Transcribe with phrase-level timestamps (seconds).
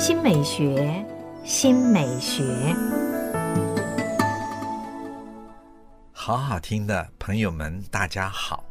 [0.00, 1.04] 新美学，
[1.44, 2.42] 新美学。
[6.10, 8.64] 好好听的朋友们，大家好，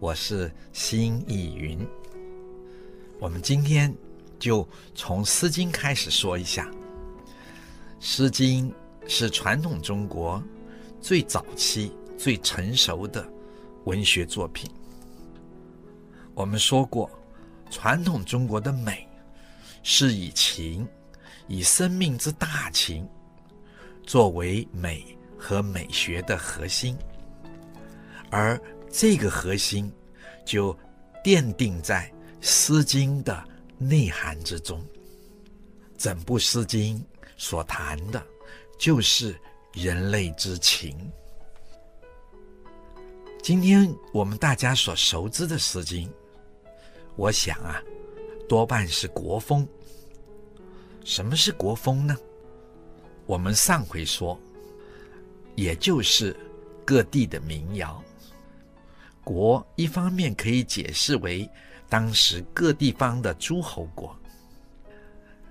[0.00, 1.78] 我是辛逸云。
[3.20, 3.94] 我们今天
[4.40, 6.66] 就从《诗经》开始说一下，
[8.00, 8.68] 《诗经》
[9.06, 10.42] 是传统中国
[11.00, 13.24] 最早期、最成熟的
[13.84, 14.68] 文学作品。
[16.34, 17.08] 我们说过，
[17.70, 19.06] 传统中国的美
[19.82, 20.86] 是以情，
[21.48, 23.08] 以生命之大情
[24.06, 25.04] 作为美
[25.36, 26.96] 和美学的核心，
[28.30, 29.92] 而这个核心
[30.44, 30.76] 就
[31.24, 33.44] 奠定在《诗经》的
[33.76, 34.80] 内涵之中，
[35.98, 36.98] 整部《诗经》
[37.36, 38.24] 所谈的，
[38.78, 39.36] 就是
[39.72, 40.96] 人类之情。
[43.42, 46.08] 今天我们大家所熟知的《诗经》，
[47.16, 47.82] 我想啊，
[48.48, 49.68] 多半是国风。
[51.04, 52.16] 什么是国风呢？
[53.26, 54.38] 我们上回说，
[55.54, 56.36] 也就是
[56.84, 58.02] 各地的民谣。
[59.24, 61.48] 国一方面可以解释为
[61.88, 64.16] 当时各地方的诸侯国，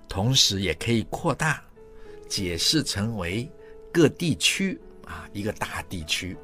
[0.09, 1.63] 同时也可以扩大
[2.27, 3.49] 解释成为
[3.94, 6.35] 各地区啊，一个大地区。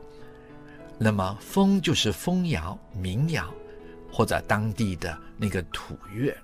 [0.98, 3.54] 那么风就是风谣、民谣，
[4.12, 6.36] 或者当地的那个土乐。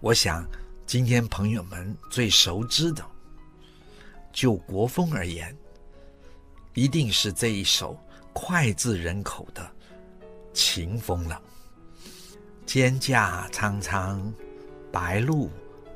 [0.00, 0.44] 我想
[0.90, 3.06] 今天朋友们最熟知的，
[4.32, 5.56] 就国风而言，
[6.74, 7.96] 一定是这一首
[8.34, 9.70] 脍炙人口的
[10.52, 11.40] 秦风了。
[12.66, 14.34] 蒹葭苍苍，
[14.90, 15.48] 白露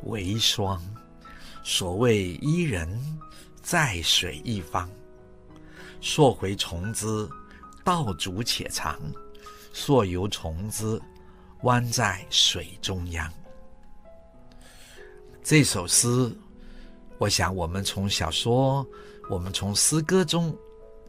[0.05, 0.81] 为霜。
[1.65, 3.19] 所谓伊人，
[3.65, 4.89] 在水一方。
[6.01, 7.29] 溯洄从之，
[7.83, 8.95] 道阻且长；
[9.73, 11.03] 溯游从之，
[11.63, 13.29] 湾在水中央。
[15.45, 16.35] 这首诗，
[17.19, 18.85] 我想我们从小说、
[19.29, 20.57] 我们从诗歌中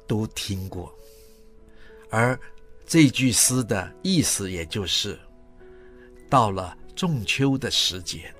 [0.05, 0.93] 都听过，
[2.09, 2.37] 而
[2.85, 5.17] 这句诗的意思，也就是。
[6.29, 8.33] 到了仲秋的时节，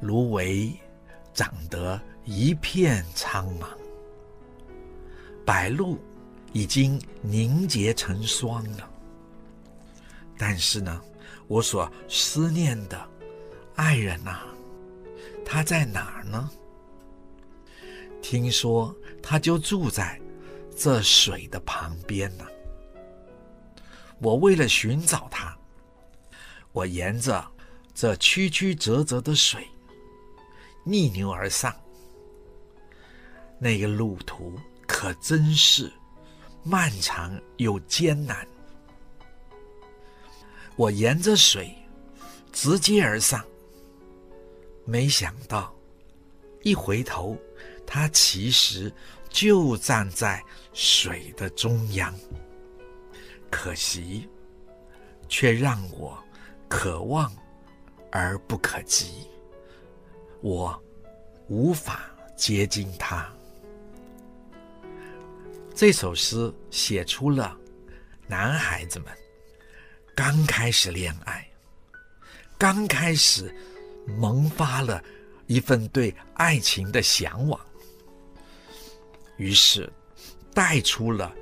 [0.00, 0.72] 芦苇
[1.32, 3.68] 长得一片苍茫，
[5.44, 5.96] 白露
[6.52, 8.90] 已经凝结成霜了。
[10.36, 11.00] 但是呢，
[11.46, 13.08] 我所思念的
[13.76, 14.40] 爱人呐、
[15.44, 16.50] 他在哪儿呢？
[18.22, 20.20] 听说他就住在
[20.76, 22.46] 这水的旁边呢。
[24.20, 25.56] 我为了寻找他。
[26.72, 27.46] 我沿着
[27.94, 29.64] 这曲曲折折的水
[30.82, 31.72] 逆流而上，
[33.60, 35.92] 那个路途可真是
[36.64, 38.44] 漫长又艰难。
[40.74, 41.72] 我沿着水
[42.52, 43.44] 直接而上，
[44.84, 45.74] 没想到
[46.62, 47.36] 一回头，
[47.86, 48.92] 他其实
[49.28, 52.14] 就站在水的中央，
[53.50, 54.28] 可惜
[55.28, 56.18] 却让我。
[56.66, 57.32] 可望
[58.10, 59.28] 而不可及，
[60.40, 60.82] 我
[61.46, 63.32] 无法接近他。
[65.72, 67.56] 这首诗写出了
[68.26, 69.12] 男孩子们
[70.16, 71.48] 刚开始恋爱，
[72.58, 73.54] 刚开始
[74.06, 75.02] 萌发了
[75.46, 77.58] 一份对爱情的向往，
[79.36, 79.90] 于是
[80.52, 81.34] 带出了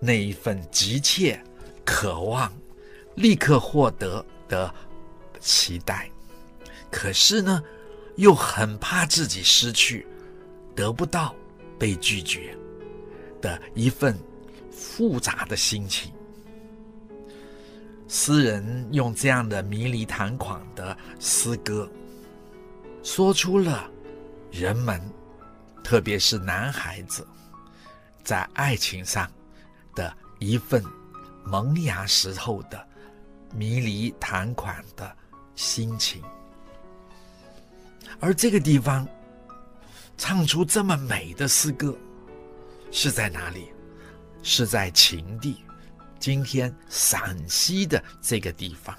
[0.00, 1.42] 那一份急切
[1.84, 2.52] 渴望，
[3.16, 4.24] 立刻获得。
[4.48, 4.74] 的
[5.40, 6.10] 期待，
[6.90, 7.62] 可是呢，
[8.16, 10.06] 又很怕自己失去，
[10.76, 11.34] 得不到，
[11.78, 12.54] 被拒绝
[13.40, 14.14] 的一份
[14.70, 16.12] 复杂的心情。
[18.08, 21.90] 诗人用这样的迷离谭款的诗歌，
[23.02, 23.90] 说出了
[24.50, 25.00] 人们，
[25.82, 27.26] 特别是男孩子，
[28.22, 29.30] 在爱情上
[29.94, 30.84] 的一份
[31.44, 32.88] 萌芽时候的。
[33.54, 35.14] 迷离谈款的
[35.54, 36.22] 心情，
[38.18, 39.06] 而这个地方
[40.16, 41.94] 唱出这么美的诗歌，
[42.90, 43.70] 是在哪里？
[44.42, 45.62] 是在秦地，
[46.18, 48.96] 今天陕西的这个地方。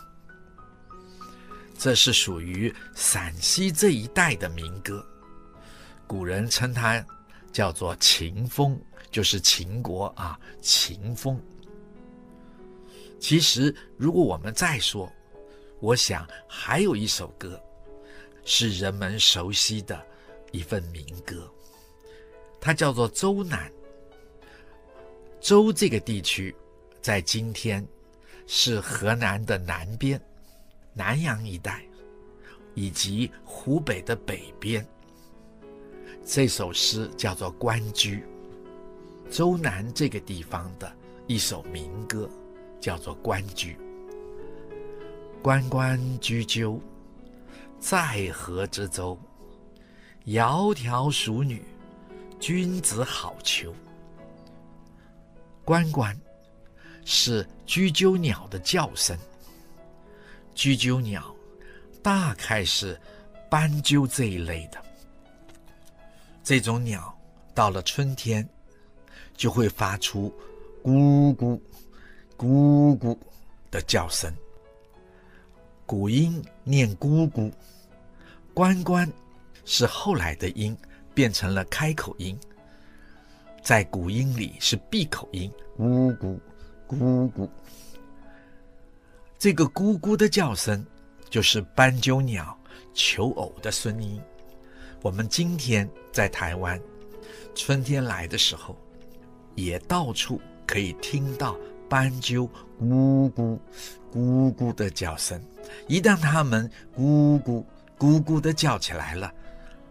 [1.84, 5.06] 这是属于陕西这一带的民歌，
[6.08, 7.06] 古人称它
[7.52, 8.80] 叫做秦风，
[9.12, 11.38] 就是秦国啊，秦风。
[13.20, 15.12] 其实，如果我们再说，
[15.82, 17.62] 我想还有一首歌，
[18.46, 20.02] 是人们熟悉的
[20.54, 21.52] 一份民歌，
[22.62, 23.70] 它叫做《周南》。
[25.42, 26.56] 周这个地区，
[27.02, 27.86] 在今天
[28.48, 30.18] 是河南的南边，
[30.94, 31.84] 南阳一带。
[32.76, 34.86] 以及湖北的北边。
[36.26, 38.16] 这首诗叫做《关雎》，
[39.30, 40.92] 周南这个地方的
[41.28, 42.30] 一首民歌，
[42.80, 43.76] 叫做《关雎》。
[45.42, 46.80] 关关雎鸠，
[47.80, 49.18] 在河之洲。
[50.26, 51.66] 窈窕淑女，
[52.40, 53.74] 君子好逑。
[55.66, 56.18] 关关
[57.04, 59.18] 是雎鸠鸟的叫声。
[60.56, 61.36] 雎鸠鸟
[62.02, 63.00] 大概是
[63.50, 64.84] 斑鸠这一类的。
[66.44, 67.18] 这种鸟
[67.54, 68.48] 到了春天，
[69.36, 70.34] 就会发出
[70.84, 71.60] 咕咕
[72.38, 73.18] 咕咕
[73.72, 74.34] 的叫声。
[75.86, 77.52] 古音念咕咕，
[78.54, 79.12] 关关。
[79.66, 80.78] 是后来的音
[81.14, 82.38] 变成了开口音，
[83.62, 86.38] 在古音里是闭口音，咕咕
[86.86, 87.50] 咕咕。
[89.44, 90.86] 这个咕咕的叫声
[91.30, 92.58] 就是斑鸠鸟
[92.94, 94.18] 求偶的声音。
[95.02, 96.80] 我们今天在台湾，
[97.54, 98.74] 春天来的时候，
[99.54, 101.58] 也到处可以听到
[101.90, 102.50] 斑鸠
[102.82, 103.60] 咕咕
[104.14, 105.44] 咕咕的叫声。
[105.90, 107.66] 一旦它们咕咕
[108.00, 109.30] 咕咕的叫起来了。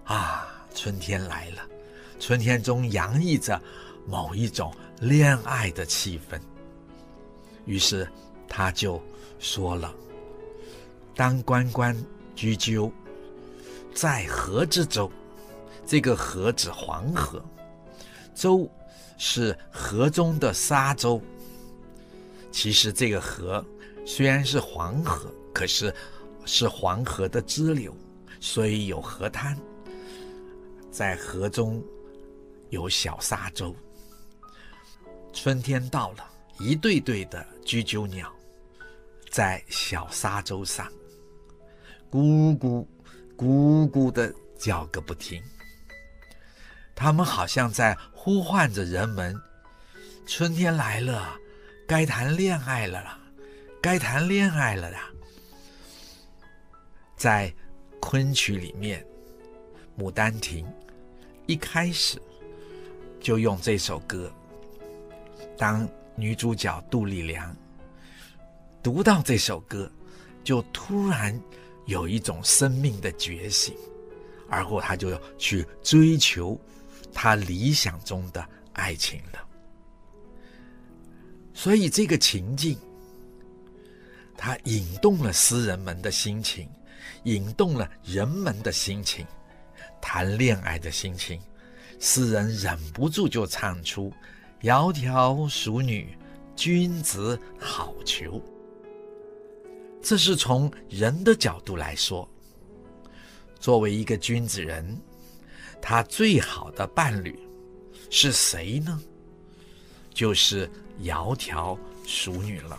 [0.05, 1.61] 啊，春天来了，
[2.19, 3.61] 春天中洋溢着
[4.07, 6.41] 某一种恋爱的气氛。
[7.67, 8.09] 于是
[8.49, 8.99] 他就
[9.43, 9.93] 说了
[11.17, 11.95] ：“当关关
[12.37, 12.91] 雎鸠，
[13.93, 15.11] 在河之洲。”
[15.85, 17.45] 这个河指黄河，
[18.37, 18.71] 洲
[19.19, 21.21] 是河中的沙洲。
[22.53, 23.63] 其实这个河
[24.07, 25.93] 虽然是黄河，可是
[26.45, 27.95] 是黄河的支流，
[28.39, 29.59] 所以有河滩。
[30.89, 31.83] 在河中
[32.71, 33.75] 有小沙洲。
[35.33, 36.25] 春天到了，
[36.61, 38.33] 一对对的雎鸠鸟
[39.33, 40.93] 在小沙洲上
[42.11, 42.87] 咕咕
[43.35, 45.43] 咕咕的叫个不停。
[46.95, 49.35] 它们好像在呼唤着人们：
[50.27, 51.35] 春天来了，
[51.89, 53.19] 该谈恋爱了啦，
[53.81, 55.11] 该谈恋爱了啦。
[57.17, 57.51] 在
[58.01, 59.03] 昆曲里面，
[60.01, 60.67] 《牡丹亭》。
[61.47, 62.21] 一开始
[63.19, 64.31] 就用这首歌，
[65.57, 67.57] 当女主角杜丽娘
[68.83, 69.91] 读到这首歌，
[70.43, 71.39] 就突然
[71.87, 73.75] 有一种生命的觉醒，
[74.49, 76.59] 而后他就要去追求
[77.13, 79.39] 他理想中的爱情了。
[81.55, 82.77] 所以这个情境，
[84.37, 86.69] 它引动了诗人们的心情，
[87.25, 89.25] 引动了人们的心情。
[90.01, 91.41] 谈恋爱的心情，
[92.01, 94.13] 诗人忍不住就唱出
[94.63, 96.19] “窈窕淑女，
[96.57, 98.43] 君子好逑”。
[100.03, 102.29] 这是从人的角度来说，
[103.61, 105.01] 作为一个君子人，
[105.81, 107.39] 他最好的伴侣
[108.11, 109.01] 是谁呢？
[110.13, 110.69] 就是
[111.03, 112.79] 窈窕淑女了。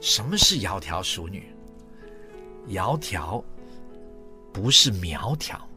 [0.00, 1.54] 什么是窈窕淑女？
[2.68, 3.42] 窈窕
[4.52, 5.68] 不是苗条。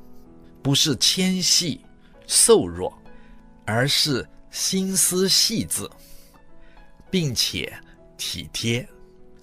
[0.63, 1.79] 不是纤细
[2.25, 2.91] 瘦弱，
[3.65, 5.89] 而是心思细致，
[7.09, 7.73] 并且
[8.17, 8.85] 体贴、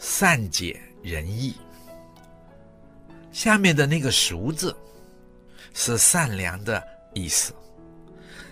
[0.06, 1.56] 善解人意。
[3.32, 4.76] 下面的那个“熟”字，
[5.72, 7.55] 是善良的意思，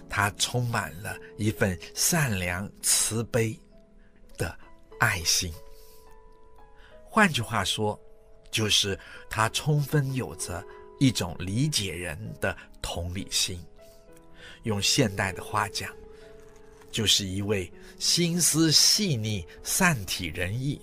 [0.08, 3.54] 它充满了一份善良、慈悲
[4.38, 4.58] 的
[4.98, 5.52] 爱心。
[7.04, 8.00] 换句话说，
[8.50, 8.98] 就是
[9.28, 10.64] 它充分有着。
[10.98, 13.60] 一种理解人的同理心，
[14.62, 15.92] 用现代的话讲，
[16.92, 20.80] 就是一位心思细腻、善体人意，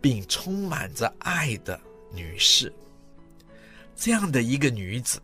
[0.00, 1.80] 并充满着爱的
[2.12, 2.72] 女士。
[3.96, 5.20] 这样的一个女子，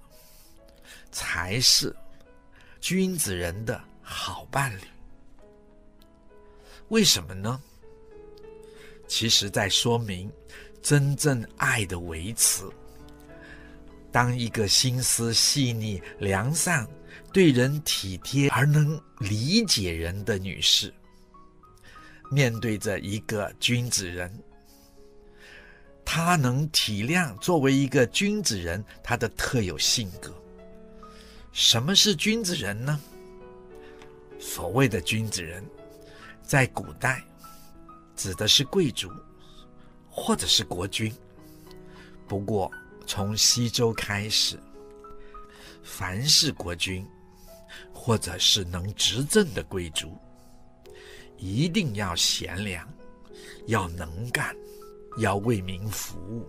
[1.13, 1.95] 才是
[2.81, 4.83] 君子人的好伴侣。
[6.89, 7.61] 为什么呢？
[9.07, 10.31] 其实在说明
[10.83, 12.65] 真正爱的维持。
[14.11, 16.87] 当一个心思细腻、良善、
[17.33, 20.93] 对人体贴而能理解人的女士，
[22.31, 24.33] 面对着一个君子人，
[26.05, 30.33] 他能体谅作为一个君子人他的特有性格。
[31.53, 33.01] 什么是君子人呢？
[34.41, 35.65] 所谓的君子人，
[36.43, 37.23] 在古代
[38.17, 39.09] 指的是贵族
[40.11, 41.15] 或者是国君。
[42.27, 42.71] 不过，
[43.07, 44.59] 从西周开始，
[45.83, 47.07] 凡是国君，
[47.93, 50.19] 或者是能执政的贵族，
[51.45, 52.91] 一定要贤良，
[53.67, 54.57] 要能干，
[55.19, 56.49] 要为民服务。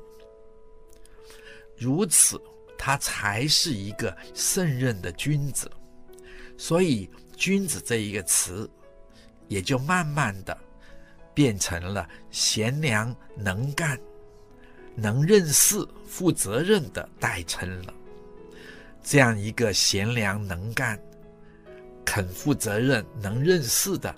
[1.76, 2.42] 如此，
[2.78, 5.70] 他才是一个胜任的君子。
[6.58, 8.70] 所以“君子”这一个词，
[9.50, 10.58] 也就慢慢的
[11.34, 14.00] 变成了贤良能干、
[14.96, 17.94] 能认事、负责任的代称了。
[19.04, 20.98] 这样一个贤良能干、
[22.06, 24.16] 肯负责任、能认事的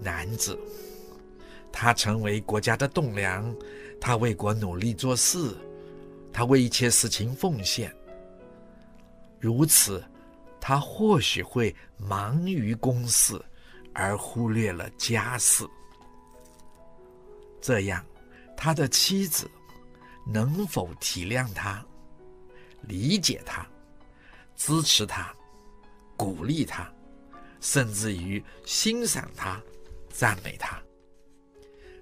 [0.00, 0.58] 男子，
[1.72, 3.54] 他成为国家的栋梁，
[4.00, 5.54] 他为国努力做事。
[6.30, 7.92] 他为一切事情奉献，
[9.40, 10.04] 如此，
[10.60, 13.42] 他或许会忙于公事，
[13.92, 15.66] 而忽略了家事。
[17.60, 18.04] 这样，
[18.56, 19.50] 他的妻子
[20.24, 21.84] 能否体谅他、
[22.82, 23.66] 理解他、
[24.54, 25.34] 支持他、
[26.16, 26.88] 鼓励他，
[27.58, 29.60] 甚至于欣赏他、
[30.18, 30.82] 赞美他，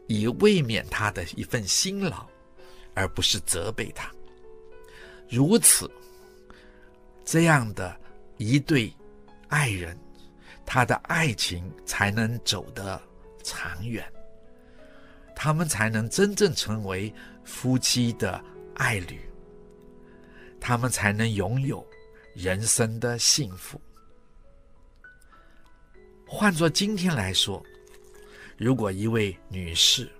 [0.06, 2.26] 以慰勉他的一份辛劳，
[2.94, 4.10] 而不是责备他？
[5.28, 5.90] 如此，
[7.26, 7.94] 这样的
[8.38, 8.90] 一对
[9.48, 9.94] 爱人，
[10.64, 12.98] 他的爱情才能走得
[13.44, 14.02] 长远，
[15.34, 17.12] 他们才能真正成为
[17.44, 18.42] 夫妻的
[18.76, 19.20] 爱侣，
[20.58, 21.86] 他们才能拥有
[22.32, 23.78] 人生的幸福。
[26.26, 27.62] 换作今天来说，
[28.56, 30.10] 如果一位女士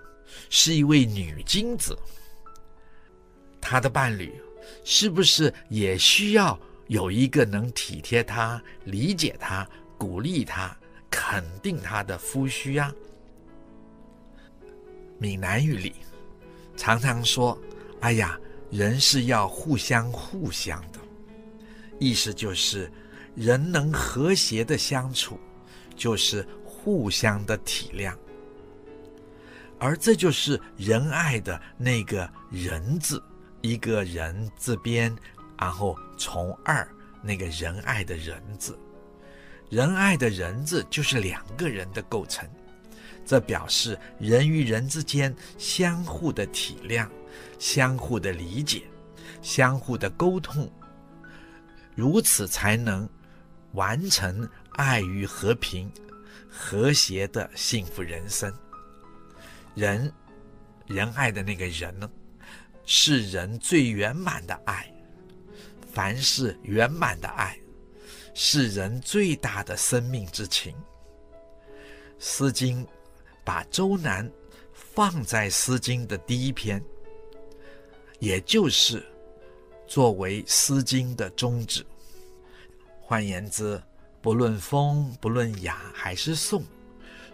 [0.50, 1.98] 是一位女金子，
[3.60, 4.34] 她的伴侣。
[4.84, 10.76] 是不是也需要有一个能体贴她、理解她、鼓励她、
[11.08, 12.92] 肯定她的夫婿啊？
[15.20, 15.94] 闽南语里
[16.76, 17.56] 常常说
[18.02, 18.36] ：“哎呀，
[18.70, 20.98] 人是要互相互相的。”
[22.00, 22.90] 意思就是，
[23.36, 25.38] 人能和谐的相处，
[25.94, 28.16] 就是互相的体谅，
[29.78, 33.22] 而这就是仁爱的那个“仁”字。
[33.62, 35.16] 一个人字边，
[35.58, 36.86] 然后从二
[37.20, 38.78] 那个仁爱的仁字，
[39.68, 42.48] 仁爱的仁字就是两个人的构成，
[43.24, 47.08] 这表示人与人之间相互的体谅、
[47.58, 48.84] 相互的理解、
[49.42, 50.70] 相互的沟通，
[51.96, 53.08] 如此才能
[53.72, 55.90] 完成爱与和平、
[56.48, 58.52] 和谐的幸福人生。
[59.76, 60.10] 仁，
[60.86, 62.10] 仁爱的那个仁呢？
[62.86, 64.90] 是人最圆满的爱，
[65.92, 67.58] 凡是圆满的爱，
[68.32, 70.72] 是人最大的生命之情。
[72.18, 72.82] 《诗经》
[73.44, 74.30] 把周南
[74.72, 76.82] 放在《诗经》的第一篇，
[78.18, 79.04] 也就是
[79.86, 81.84] 作为《诗经》的宗旨。
[82.98, 83.78] 换言之，
[84.22, 86.64] 不论风，不论雅还是颂，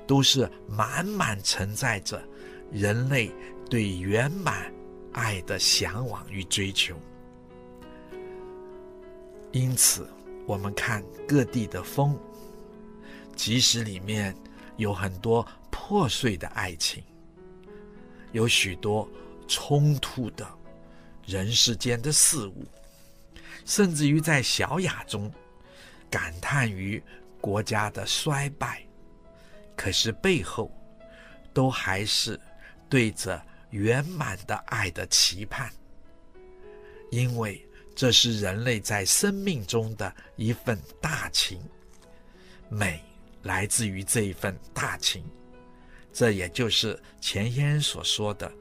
[0.08, 2.20] 都是满满承载着
[2.72, 3.30] 人类
[3.70, 4.72] 对圆满。
[5.14, 6.98] 爱的向往与追求，
[9.50, 10.08] 因此
[10.46, 12.18] 我们看各地的风，
[13.36, 14.34] 即使里面
[14.78, 17.04] 有很多破碎的爱情，
[18.32, 19.06] 有许多
[19.46, 20.48] 冲突的
[21.26, 22.64] 人世间的事物，
[23.66, 25.30] 甚至于在小雅中
[26.08, 27.02] 感叹于
[27.38, 28.82] 国家的衰败，
[29.76, 30.72] 可是背后
[31.52, 32.40] 都还是
[32.92, 33.42] 对着。
[33.70, 35.72] 圆满的爱的期盼，
[37.10, 41.58] 因为这是人类在生命中的一份大情，
[42.68, 43.02] 美
[43.44, 45.24] 来自于这一份大情，
[46.12, 48.52] 这也就是前言所说的，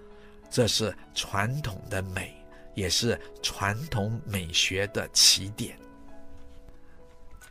[0.49, 2.33] 这是传统的美，
[2.73, 5.77] 也是传统美学的起点。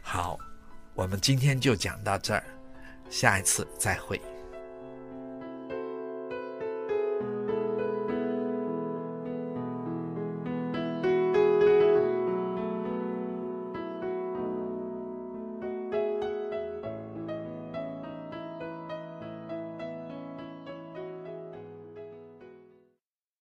[0.01, 0.39] 好，
[0.95, 2.43] 我们今天就讲到这儿，
[3.11, 4.19] 下一次再会。